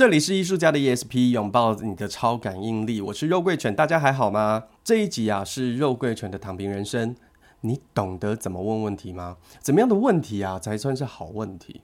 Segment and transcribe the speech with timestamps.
[0.00, 3.02] 这里是艺术家的 ESP，拥抱你的超感应力。
[3.02, 4.64] 我是肉桂犬，大家还好吗？
[4.82, 7.14] 这一集啊是肉桂犬的躺平人生。
[7.60, 9.36] 你懂得怎么问问题吗？
[9.60, 11.82] 怎么样的问题啊才算是好问题？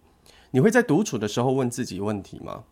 [0.53, 2.65] 你会在独处的时候问自己问题吗？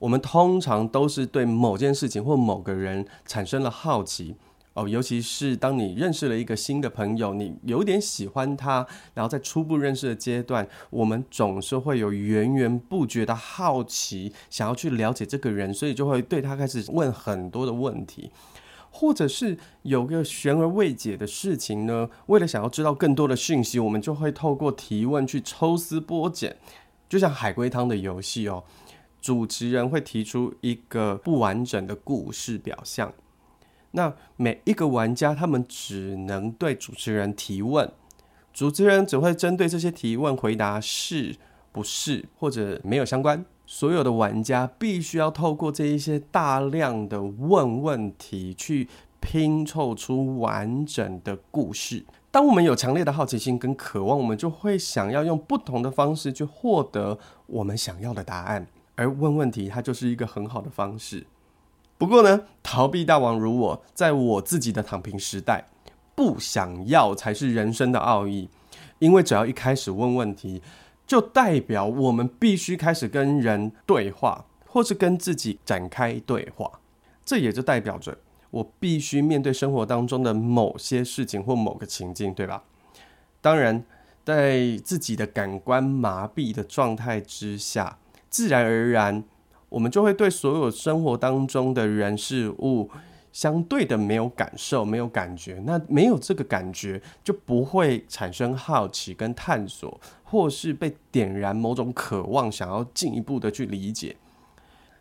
[0.00, 4.36] 我们通常都是对某件事情或某个人产生了好奇。
[4.74, 8.84] 哦，尤其是当你认识了一个新的朋友，你有点喜欢他，
[9.14, 18.32] 然后在初步认识的阶段，我们总是会有源源不绝的好奇，想要去了解这个人，所以就会对他开始问很多的问题，
[18.90, 26.56] 或者是有个悬而未解的事情呢，为了想要知道更多的讯息，我们就会透过提问去抽丝剥茧，
[27.08, 28.64] 就像海龟汤的游戏哦，
[29.20, 33.12] 主持人会提出一个不完整的故事表象。
[33.96, 37.90] 那每一个玩家，他们只能对主持人提问，
[38.52, 41.36] 主持人只会针对这些提问回答是、
[41.70, 43.44] 不是或者没有相关。
[43.66, 48.88] 所有的玩家必须要透过这一些大量的问问题，去
[49.20, 52.04] 拼凑出完整的故事。
[52.30, 61.24] 当我们有强烈的好奇心跟渴望，我们就会想要用不同的方式去获得我们想要的答案，而问问题它就是一个很好的方式。
[61.96, 65.64] 不过呢，逃避大王如我，在我自己的躺平时代，
[66.14, 68.48] 不想要才是人生的奥义。
[68.98, 70.60] 因为只要一开始问问题，
[71.06, 76.80] 就代表我们必须开始跟人对话，或是跟自己展开对话。
[77.24, 78.18] 这也就代表着
[78.50, 82.64] 我必须面对生活当中的某些事情或某个情境，对吧？
[83.40, 83.84] 当然，
[84.24, 87.98] 在自己的感官麻痹的状态之下，
[88.28, 89.24] 自然而然。
[89.74, 92.88] 我们就会对所有生活当中的人事物
[93.32, 95.60] 相对的没有感受，没有感觉。
[95.66, 104.14] 那没有这个感觉，就不会产生好奇跟探索，或是被点燃某种渴望，想要进一步的去理解。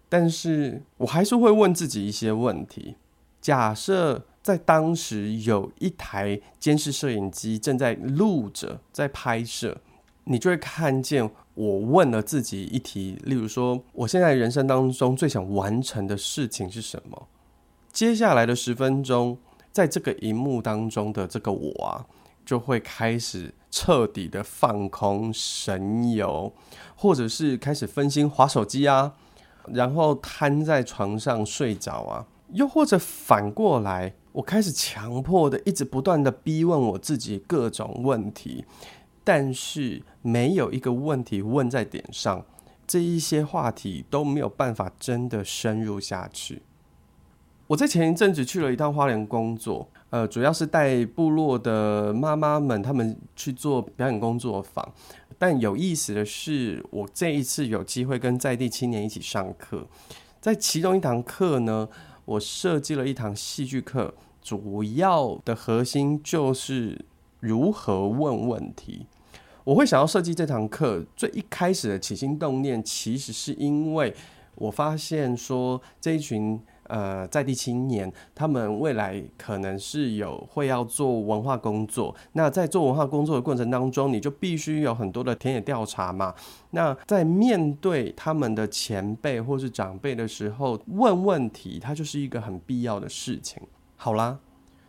[0.09, 2.95] 但是我还是会问自己一些问题：
[3.39, 9.77] 假设在当时有一台监视摄影机正在录着，在拍摄。
[10.25, 17.27] 你就会看见我问了自己一题，例如说，我现在人生当中最想完成的事情是什么？
[17.91, 19.37] 接下来的十分钟，
[19.71, 22.05] 在这个荧幕当中的这个我啊，
[22.43, 26.51] 就会开始彻底的放空、神游，
[26.95, 29.13] 或者是开始分心划手机啊，
[29.67, 38.65] 然后瘫在床上睡着啊，又或者反过来，我开始强迫的一直不断的逼问我自己各种问题。
[39.23, 42.45] 但是没有一个问题问在点上，
[42.85, 46.61] 这一些话题都没有办法真的深入下去。
[47.67, 54.93] 我在前一阵子去了一趟花莲工作，呃，主要是带部落的妈妈们他们去做表演工作坊。
[55.39, 59.87] 但有意思的是，我这一次有机会跟在地青年一起上课，
[60.41, 61.87] 在其中一堂课呢，
[62.25, 67.05] 我设计了一堂戏剧课，主要的核心就是
[67.39, 69.07] 如何问问题。
[69.63, 74.13] 我会想要设计这堂课，最一开始的起心动念，其实是因为
[74.55, 82.13] 我发现说，这一群呃在地青年，他们未来可能是有会要做文化工作。
[82.33, 86.35] 那在做文化工作的过程当中，你就必须有很多的田野调查嘛。
[86.71, 93.63] 那在面对他们的前辈或是长辈的时候，问问题，它就是一个很必要的事情。
[93.95, 94.39] 好啦。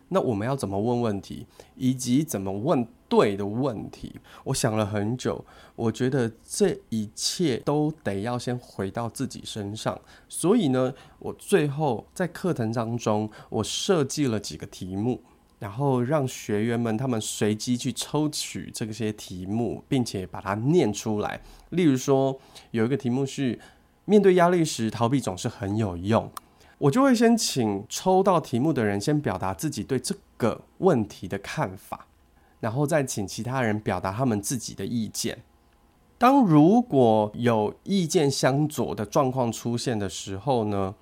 [0.09, 4.13] 那我们要怎么问问题，以及怎么问对的问题？
[4.43, 5.43] 我想了很久，
[5.75, 9.99] 我觉得这一切都得要先回到自己身上。
[10.27, 15.21] 所以呢，我最后在课程当中，我设计了几个题目，
[15.59, 21.41] 然后让学员们他们随机去抽取这些题目，并且把它念出来。
[21.69, 22.39] 例如说，
[22.71, 23.57] 有一个题目是：
[24.05, 26.29] 面对压力时，逃避总是很有用。
[26.77, 32.05] 我就会先请抽到题目的人先表达自己对这个问题的看法，
[32.65, 35.43] 然后再请其他人表达他们自己的意见。
[36.17, 40.95] 当如果有意见相左的状况出现的时候呢，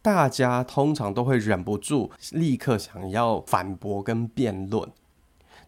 [0.00, 4.90] 大家通常都会忍不住立刻想要反驳跟辩论。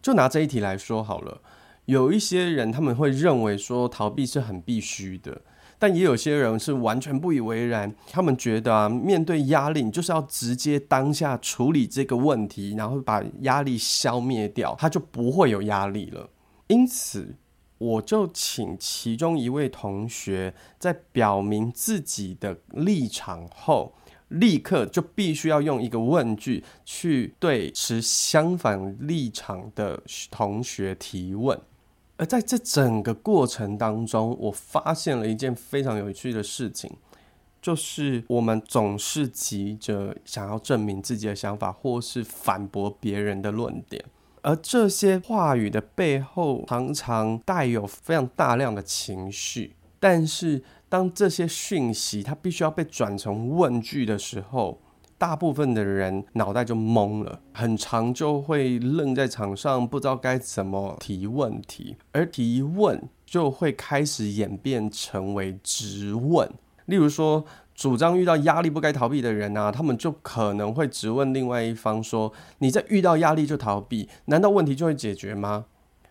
[0.01, 1.39] 就拿这一题来说好了，
[1.85, 5.43] 有一些人他们会认为说逃避是很必须的。
[5.77, 16.29] 但也有些人是完全不以为然，他们觉得啊，面对压力，你就是要直接当下处理这个问题，然后把压力消灭掉，他就不会有压力了。
[16.67, 17.35] 因此，
[17.77, 23.93] 我就请其中一位同学在表明自己的立场后，
[24.29, 31.59] 立刻就必须要用一个问句去对持相反立场的同学提问。
[32.17, 36.91] 而在这整个过程当中，我发现了一件非常有趣的事情。
[37.61, 44.03] 就是我们总是急着想要证明自己的想法，或是反驳别人的论点，
[44.41, 49.77] 而这些话语的背后常常带有非常大量的情绪。
[49.97, 54.81] 但是，当这些讯息它必须要被转成问句的时候，
[55.23, 66.51] 大部分的人脑袋就懵了，很长就会愣在场上，不知道该怎么提问题，而提问就会开始演变成为质问。
[66.87, 75.63] 例如说，主张遇到压力不该逃避的人啊，他们就可能会质问另外一方说：“你在遇到压力就逃避，难道问题就会解决吗？”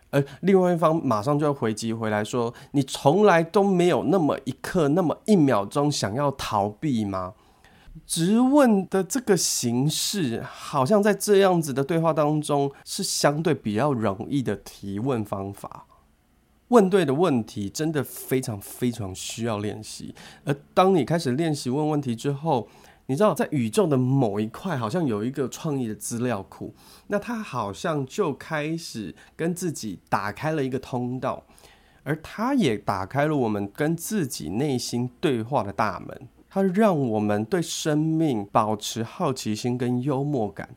[0.09, 7.35] 而另外一方马上就要回击回来说：“你从来都没有那么一刻、那么一秒钟想要逃避吗？”
[8.05, 15.85] 质问的这个形式，好像在这样子的对话当中，是相对比较容易的提问方法。
[16.69, 20.15] 问对的问题，真的非常非常需要练习。
[20.43, 22.67] 而当你开始练习问问题之后，
[23.05, 26.73] 你知道，在宇宙的某一块，好像有一个创意的资料库，
[27.07, 31.43] 那它好像就开始跟自己打开了一个通道，
[32.03, 36.27] 而它也打开了我们跟自己内心对话的大门。
[36.53, 40.69] 它让我们对生命保持好奇心跟幽默感，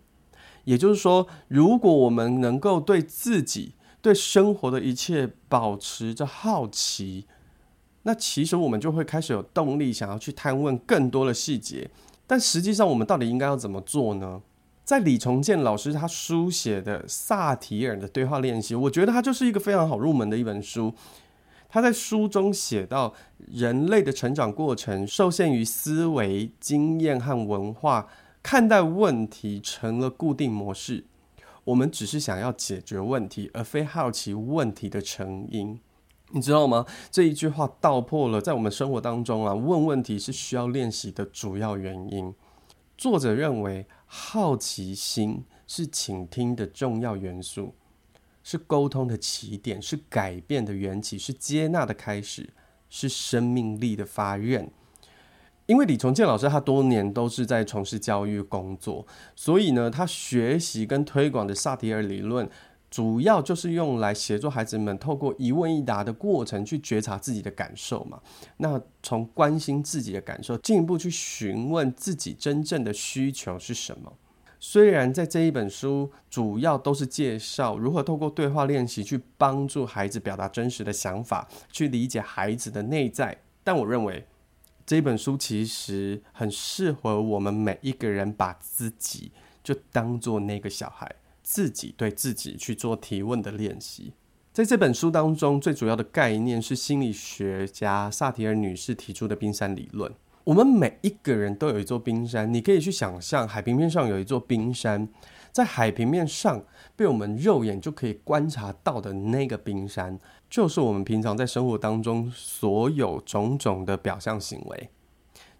[0.64, 7.26] 也就是说，如果我们能够对自己、对生活的一切保持着好奇，
[8.04, 11.90] 那其实我们就会开始有动力想要去探问更多的细节。
[12.26, 14.40] 但实际上，我们到底应该要怎么做呢？
[14.82, 20.94] 在李崇建老师他书写的萨提尔的对话练习，我觉得它就是一个非常好入门的一本书。
[21.68, 28.06] 他在书中写到，人类的成长过程受限于思维、经验和文化，
[28.42, 31.04] 看待问题成了固定模式。
[31.64, 35.78] 我们只是想要解决问题，而非好奇问题的成因。
[36.30, 36.86] 你知道吗？
[37.10, 42.32] 这一句话道破了在我们生活当中啊，问问题是需要练习的主要原因。
[42.96, 47.74] 作者认为，好奇心是倾听的重要元素。
[48.48, 52.48] 是沟通的起点，是改变的缘起，是接纳的开始，
[52.88, 54.70] 是生命力的发軔。
[55.66, 59.04] 因为李崇建老师他多年都是在从事教育工作，
[59.34, 62.48] 所以呢，他学习跟推广的萨提尔理论，
[62.88, 68.20] 主要就是用来协助孩子们透过一问一答的过程去觉察自己的感受嘛。
[68.58, 74.12] 那从关心自己的感受，进一步去询问自己真正的需求是什么。
[74.58, 84.26] 虽然在这一本书主要都是介绍如何透过对话练习去帮助孩子表达真实的想法，去理解孩子的内在，但我认为
[84.86, 89.32] 这本书其实很适合我们每一个人把自己
[89.62, 94.12] 就当做那个小孩，自己对自己去做提问的练习。
[94.52, 100.10] 在这本书当中，最主要的概念是心理学家萨提尔女士提出的冰山理论。
[100.46, 105.08] 我们每一个人都有一座冰山，你可以去想象海平面上有一座冰山，
[105.50, 106.64] 在海平面上
[106.94, 110.16] 被我们肉眼就可以观察到的那个冰山，
[110.48, 114.88] 就是我们平常在生活当中所有种种的表象行为。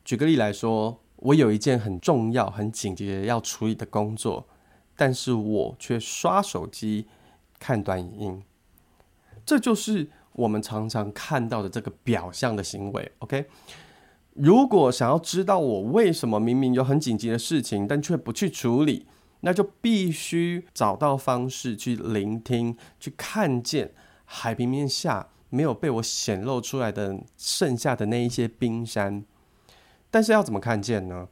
[0.04, 4.46] 举个例来说，我有一件很重要、很紧急的要处理的工作，
[4.94, 7.08] 但是我却刷手机、
[7.58, 8.42] 看短影音，
[9.44, 13.10] 这就是我们常常看到的这个表象的行为。
[13.18, 13.46] OK。
[14.38, 19.06] 如果想要知道我为什么明明有很紧急的事情，但却不去处理，
[19.40, 23.92] 那就必须找到方式去聆听，去看见
[24.24, 29.24] 海平面下没有被我显露出来的剩下的那一些冰山。
[30.10, 31.28] 但是要怎么看见呢？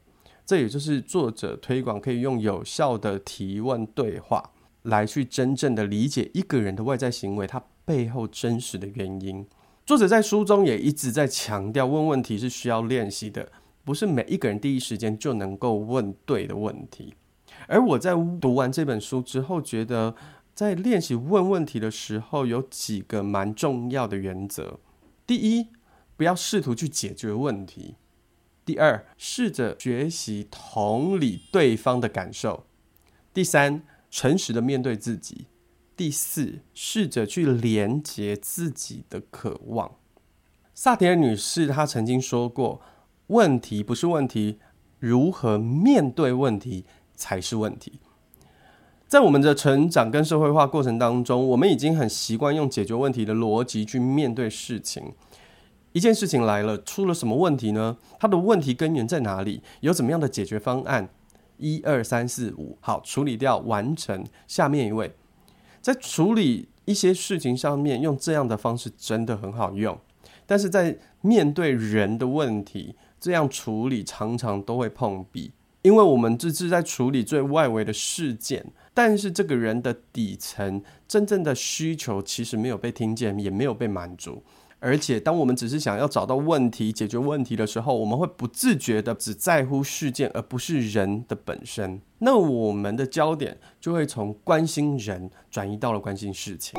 [0.46, 4.50] 这也就是作者推广可以用有效的提问对话
[4.82, 9.46] 来去真正的理解一个人的外在行为，它背后真实的原因。
[9.86, 13.52] 作者在书中也一直在强调，问问题是需要练习的，
[13.84, 17.14] 不是每一个人第一时间就能够问对的问题。
[17.68, 20.14] 而我在读完这本书之后，觉得
[20.54, 24.80] 在练习问问题的时候，有几个蛮重要的原则：
[25.26, 25.68] 第一，
[26.16, 27.96] 不要试图去解决问题；
[28.64, 32.64] 第二，试着学习同理对方的感受；
[33.34, 35.48] 第三，诚实的面对自己。
[35.96, 39.92] 第四，试着去连接自己的渴望。
[40.74, 42.80] 萨提尔女士她曾经说过
[43.28, 44.58] ：“问题不是问题，
[44.98, 46.84] 如何面对问题
[47.14, 48.00] 才是问题。”
[49.06, 55.12] 在我们的成长跟社会化过程当中，我们已经很习惯用解决问题的逻辑去面对事情。
[55.92, 57.96] 一件事情来了，出了什么问题呢？
[58.18, 59.62] 它的问题根源在哪里？
[59.80, 61.08] 有怎么样的解决方案？
[61.58, 64.26] 一二三四五，好，处理掉，完成。
[64.48, 65.14] 下面一位。
[65.84, 70.00] 在处理一些事情上面，用这样的方式真的很好用，
[70.46, 78.64] 但是在面对人的问题，这样处理常常都会碰壁，因为我们只是在处理最外围的事件，
[78.94, 84.42] 但是这个人的底层真正的需求其实没有被听见，也没有被满足。
[84.86, 92.02] 而且，当我们只是想要找到问题、解决问题的时候，我们会不自觉的只在乎事件，而不是人的本身。
[92.18, 96.78] 那我们的焦点就会从关心人转移到了关心事情。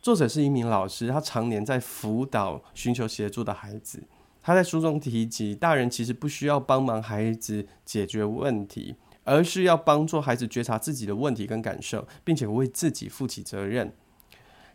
[0.00, 4.02] 作者是一名老师，他常年在辅导寻求协助的孩子。
[4.40, 8.96] 他在书中提及，大人其实不需要帮忙孩子解决问题。
[9.28, 13.92] 而是要帮助孩子觉察自己的问题跟感受，并且为自己负起责任，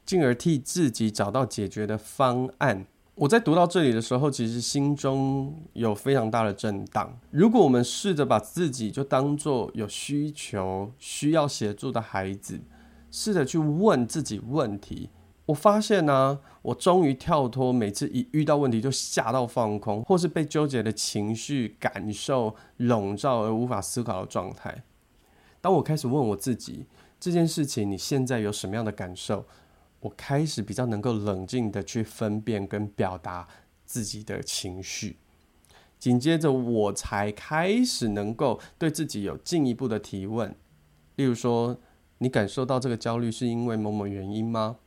[0.06, 2.86] 进而替自己找到解决的方案。
[3.16, 7.20] 我在读到这里的时候，其实心中有非常大的震荡。
[7.32, 12.62] 如果我们试着把自己就当作有需求、需要协助的孩子，
[13.10, 15.10] 试着去问自己问题。
[15.46, 24.84] 我发现呢、我终于跳脱每次一遇到问题就吓到放空，或是被纠结的情绪感受笼罩而无法思考的状态。
[25.60, 26.86] 当我开始问我自己
[27.20, 29.46] 这件事情，你现在有什么样的感受？
[30.00, 33.48] 我开始比较能够冷静的去分辨跟表达
[33.86, 35.18] 自己的情绪。
[36.00, 40.54] 紧接着，我才开始能够对自己有进一步的提问，
[41.16, 41.78] 例如说，
[42.18, 44.78] 你感受到这个焦虑是因为某某原因吗？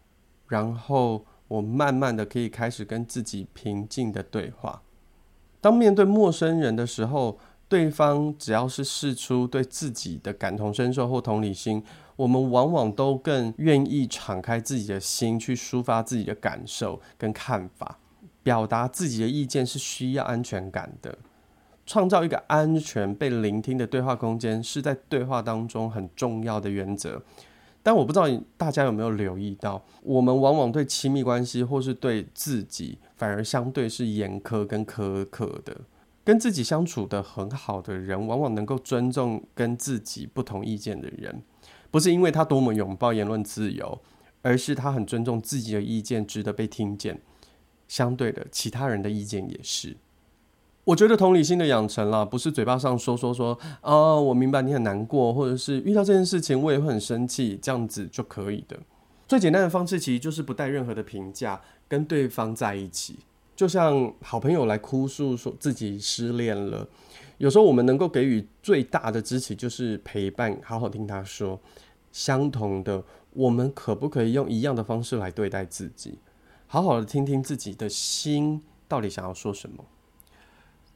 [0.49, 4.83] 然后我慢慢的可以开始跟自己平静的对话。
[5.61, 7.39] 当面对陌生人的时候，
[7.69, 11.83] 对方只要是试出对自己的感同身受或同理心，
[12.15, 17.99] 我们往往都更愿意敞开自己的心去抒发自己的感受跟看法。
[18.43, 21.19] 表达自己的意见是需要安全感的，
[21.85, 27.21] 创造一个安全被聆听的对话空间，是在对话当中很重要的原则。
[27.87, 28.27] 但我不知道
[28.57, 35.83] 大家有没有留意到，我们往往对亲密关系或是对自己，反而相对是严苛跟苛刻的。
[36.25, 41.41] 跟自己相处得很好的人，往往能够尊重跟自己不同意见的人，
[41.93, 44.03] 不是因为他多么拥抱言论自由，
[44.43, 47.23] 而是他很尊重自己的意见，值得被听见。
[47.87, 49.97] 相对的，其他人的意见也是。
[50.87, 58.79] 我觉得同理心的养成啦，不是嘴巴上说说说啊、哦，我明白你很难过，或者是遇到这件事情我也会很生气，这样子就可以的。
[59.27, 63.19] 最简单的方式其实就是不带任何的评价，跟对方在一起，
[63.57, 66.87] 就像好朋友来哭诉说自己失恋了，
[67.39, 71.59] 有时候我们能够给予最大的支持就是陪伴，好好听他说。
[72.13, 73.03] 相同的，
[73.35, 76.19] 我们可不可以用一样的方式来对待自己，
[76.67, 79.85] 好好的听听自己的心到底想要说什么？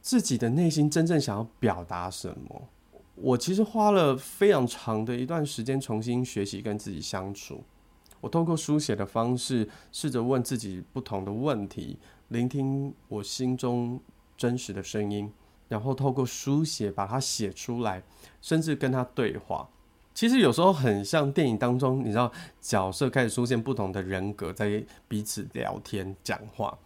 [0.01, 2.69] 自己的内心真正想要表达什么？
[3.15, 7.63] 我其实花了非常长的一段时间重新学习跟自己相处。
[8.19, 11.97] 我透过书写的方式，试着问自己不同的问题，
[12.29, 13.99] 聆听我心中
[14.35, 15.31] 真实的声音，
[15.67, 18.03] 然后透过书写把它写出来，
[18.41, 19.69] 甚至跟他对话。
[20.13, 26.77] 其实有时候很像电影当中，你知道，角色开始出现不同的人格，在彼此聊天讲话。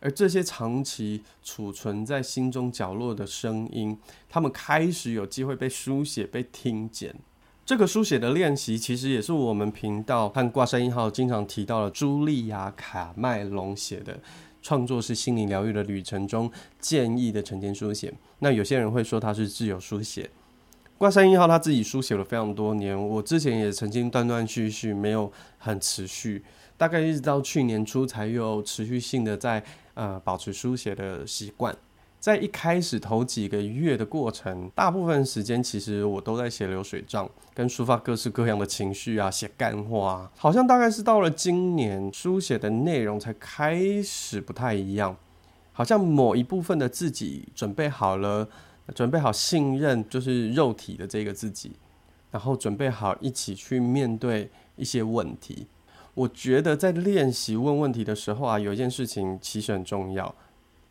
[0.00, 7.14] 而这些长期储存在心中角落的声音，他们开始有机会被书写、被听见。
[7.66, 14.14] 这个书写的练习，其实也是我们频道和挂山一号经常提到的茱莉亚·卡麦隆写的
[14.62, 18.14] 《创作是心灵疗愈的旅程》中建议的晨间书写。
[18.38, 20.30] 那有些人会说它是自由书写。
[20.96, 26.42] 挂山一号他自己书写了非常多年，我之前也曾经断断续续，没有很持续，
[26.76, 29.62] 大概一直到去年初才有持续性的在。
[29.98, 31.76] 呃，保持书写的习惯，
[32.20, 40.30] 在一开始头几个月的过程，大部分时间其实我都在写流水账，跟抒发各式各样的情绪啊，写干话啊。
[40.36, 45.16] 好像大概是到了今年，书写的内容才开始不太一样，
[45.72, 48.48] 好像某一部分的自己准备好了，
[48.94, 51.72] 准备好信任就是肉体的这个自己，
[52.30, 55.66] 然后准备好一起去面对一些问题。
[56.18, 60.34] 我觉得在练习问问题的时候啊，有一件事情其实很重要，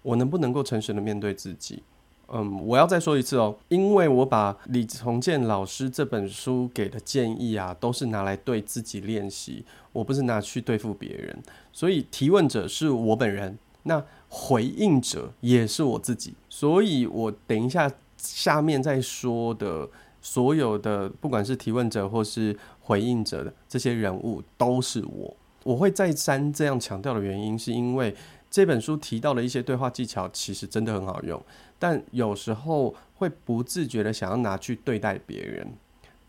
[0.01, 1.83] 我能不能够诚实的面对自己？
[2.29, 11.37] 嗯，我要再说一次哦，因为我把李崇建老师这本书给的建议啊，都是拿来对自己练习，我不是拿去对付别人，
[11.73, 19.89] 所以提问者是我本人，那回应者也是我自己，所以我等一下下面再说的。
[20.19, 22.53] 所有的不管是提问者或是
[22.87, 25.35] 回应者的这些人物都是我。
[25.65, 28.15] 我会再三这样强调的原因，是因为
[28.49, 31.43] 这本书提到的一些对话技巧其实真的很好用，
[31.77, 35.67] 但有时候会不自觉的想要拿去对待别人。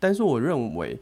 [0.00, 0.98] 但是我认为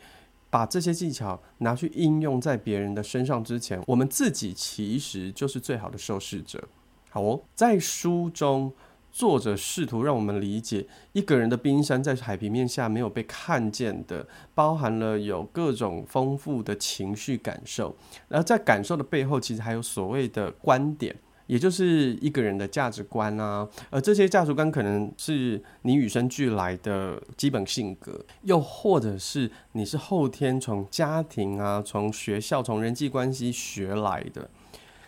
[0.50, 6.62] 把这些技巧拿去应用在别人的身上之前，我们自己其实就是最好的受试者。
[7.08, 8.70] 好哦，在书中，
[9.16, 17.96] 作者试图让我们理解一个人的冰山在海平面下没有被看见的，包含了有各种丰富的情绪感受，
[18.28, 23.66] 而在感受的背后，其实还有所谓的观点，也就是一个人的价值观啊。
[23.88, 34.50] 而这些价值观可能是你与生俱来的基本性格，又或者是你是后天从家庭啊、从学校、从人际关系学来的。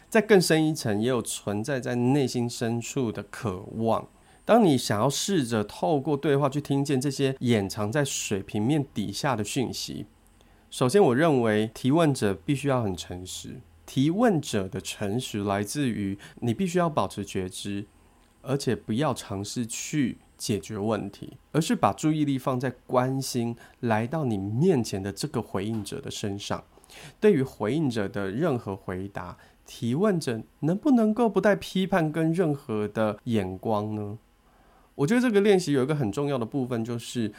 [0.08, 4.08] 在更深一层，也有存在在内心深处的渴望。
[4.44, 10.06] 当你想要试着透过对话去听见这些掩藏在水平面底下的讯息，
[10.70, 13.60] 首先，我认为提问者必须要很诚实。
[13.84, 17.86] 提问者的诚实来自于你必须要保持觉知，
[18.42, 26.64] 而且不要尝试去解决问题，而是把注意力放在关心来到你面前的这个回应者的身上。
[27.20, 29.36] 对于回应者的任何回答，
[29.70, 34.18] 提问者能不能够不带批判跟任何的眼光呢？
[34.94, 37.30] 我觉得这个练习有一个很重要的部分，就是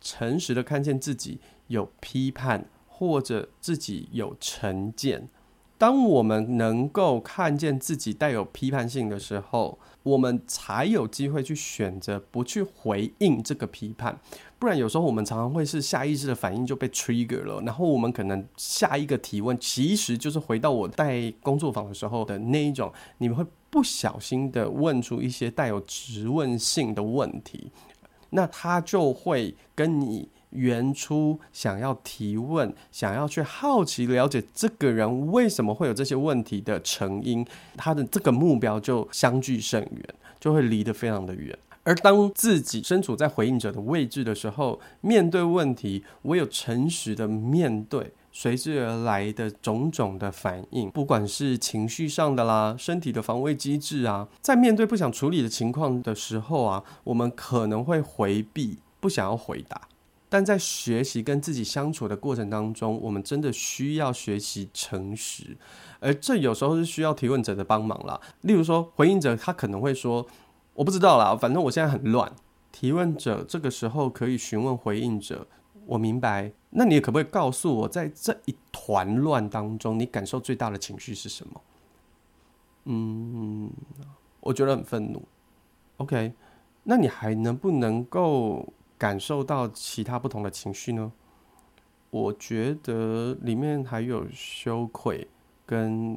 [0.00, 5.28] 诚实的看见自己有批判或者自己有成见。
[5.82, 14.16] 当我们能够看见自己带有批判性的时候，我们才有机会去选择不去回应这个批判。
[14.60, 27.72] 不然，有时候我们常常会是下意识的反应就被 trigger 了，然后我们可能下一个提问，其实就是回到我带工作坊的时候的那一种，你们会不小心的问出一些带有质问性的问题，
[28.30, 37.44] 那他就会跟你原初想要提问、想要去好奇了解这个人为什么会有这些问题的成因，
[37.76, 40.02] 他的这个目标就相距甚远，
[40.38, 41.58] 就会离得非常的远。
[41.84, 59.88] 而当自己身处在回应者的位置的时候，面对问题，唯有诚实的面对随之而来的种种的反应，不管是情绪上的啦，身体的防卫机制啊，在面对不想处理的情况的时候啊，我们可能会回避，不想要回答。
[60.32, 65.58] 但在学习跟自己相处的过程当中，我们真的需要学习诚实，
[66.00, 68.18] 而这有时候是需要提问者的帮忙啦。
[68.40, 70.26] 例如说，回应者他可能会说。
[70.74, 72.32] 我不知道啦，反正我现在很乱。
[72.72, 75.46] 提问者这个时候可以询问回应者
[75.84, 81.60] ：“我明白，那你可不可以告诉我，在这一团乱当中，你感受最大的情绪是什么？”
[82.88, 83.70] 嗯，
[84.40, 85.22] 我觉得很愤怒。
[85.98, 86.32] OK，
[86.84, 91.10] 那你还能不能够感受到其他不同的情绪呢？
[92.10, 95.26] 我觉得里面还有羞愧
[95.66, 96.16] 跟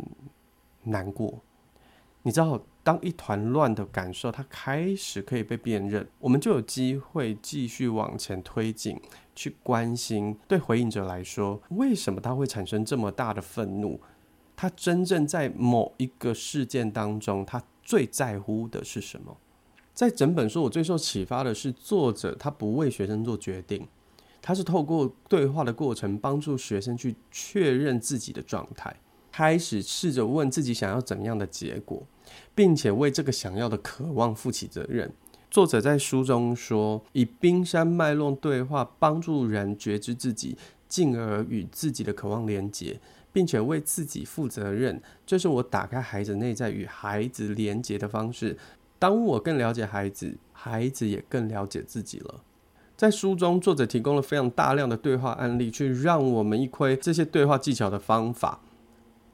[0.84, 1.42] 难过。
[2.22, 9.02] 你知道，当一团乱的感受，它开始可以被辨认，我们就有机会继续往前推进，
[9.34, 10.38] 去关心。
[10.48, 14.00] 对回应者来说，为什么他会产生这么大的愤怒？
[14.56, 19.36] 他真正在某一个事件当中，他最在乎的是什么？
[19.96, 23.88] 在整本书，我最受启发的是作者，他不为学生做决定，
[24.42, 28.94] 他是透过对话的过程，帮助学生去确认自己的状态。
[29.32, 32.04] 开始试着问自己想要怎样的结果，
[32.54, 35.10] 并且为这个想要的渴望负起责任。
[35.50, 40.58] 作者在书中说，以冰山脉络对话，帮助人觉知自己，
[40.90, 43.00] 进而与自己的渴望连结，
[43.32, 45.02] 并且为自己负责任。
[45.26, 48.58] 这是我打开孩子内在与孩子连结的方式。
[48.98, 52.42] 当我更了解孩子，孩子也更了解自己了。
[52.96, 58.62] 在书中，作者提供了非常大量的对话案例，去让我们一窥这些对话技巧的方法。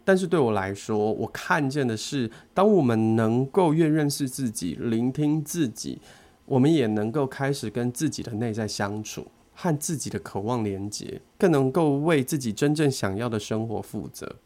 [0.04, 6.00] 但是对我来说，我看见的是，当我们能够越认识自己、聆听自己，
[6.46, 14.38] 我们也能够开始跟自己的内在相处，和自己的渴望连接，更能够为自己真正想要的生活负责。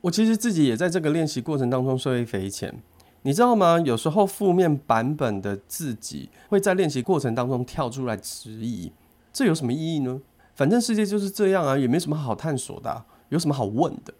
[0.00, 2.82] 我其实自己也在这个练习过程当中受益匪浅，
[3.22, 3.78] 你知道吗？
[3.80, 8.90] 有时候负面版本的自己会在练习过程当中跳出来质疑，
[9.32, 10.20] 这有什么意义呢？
[10.54, 14.14] 反正世界就是这样啊，也没什么好探索的，有什么好问的？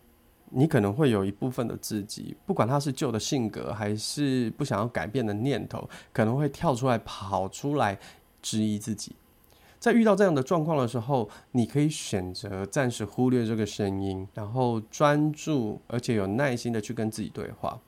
[0.50, 7.98] 你可能会有一部分的自己，不管他是旧的性格，还是不想要改变的念头，可能会跳出来、跑出来
[8.42, 9.14] 质疑自己。
[9.78, 17.80] 在遇到这样的状况的时候，你可以选择暂时忽略这个声音，然后专注而且有耐心的去跟自己对话。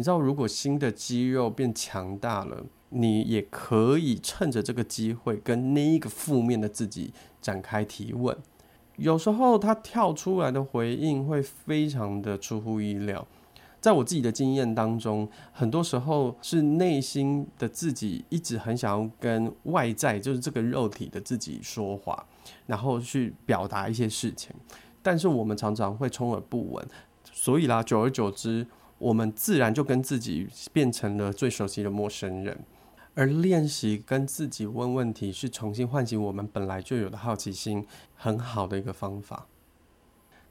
[0.00, 8.34] 你知道，如果新的肌肉变强大了，你也可以趁着这个机会跟那一个负面的自己展开提问。
[8.96, 13.26] 有时候他跳出来的回应会非常的出乎意料，
[13.78, 22.26] 在我自己的经验当中，很多时候是内心的自己一直很想要跟外在，就是这个肉体的自己说话，
[22.64, 24.50] 然后去表达一些事情，
[25.02, 26.88] 但是我们常常会充耳不闻，
[27.30, 28.66] 所以啦，久而久之，
[29.00, 32.56] 我们自然就跟自己变成了最熟悉的陌生人。
[33.14, 37.84] 而练习跟自己问问题，是重新唤醒我们本来就有的好奇心，
[38.14, 39.46] 很好的一个方法。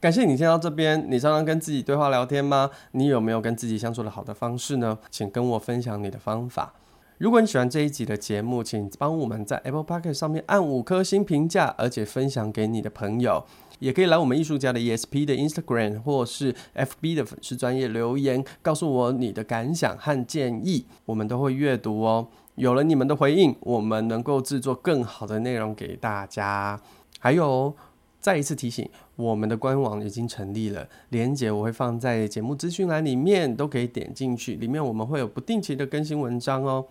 [0.02, 2.70] 感谢你听到这边，你常常跟自己对话聊天吗？
[2.92, 5.00] 你有没有跟自己相处的好的方式呢？
[5.10, 6.74] 请跟我分享你的方法。
[7.18, 13.46] 如果你喜欢这一集的节目，请帮我们在 Apple Podcast 上面按五颗星评价，而且分享给你的朋友。
[13.80, 22.28] 也可以来我们艺术家的 ESP 的 Instagram 或是 FB 的粉丝专页留言，告诉我你的感想和建议，我们都会阅读哦。
[22.56, 26.80] 有了你们的回应，我们能够制作更好的内容给大家。
[27.20, 27.74] 还有，
[28.20, 36.86] 再一次提醒，我们的官网已经成立了，链接我会放在节目资讯栏里面，都可以点进去，里面我们会有不定期的更新文章哦。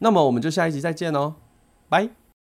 [0.00, 1.36] 那么我们就下一集再见哦，
[1.88, 2.23] 拜。